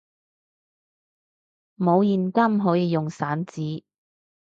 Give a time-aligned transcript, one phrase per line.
[1.77, 3.83] 冇現金可以用散紙！